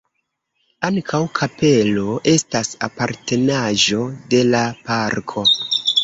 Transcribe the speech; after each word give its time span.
Ankaŭ 0.87 1.17
kapelo 1.39 2.15
estas 2.31 2.71
apartenaĵo 2.87 3.99
de 4.31 4.39
la 4.55 4.63
parko. 4.89 5.45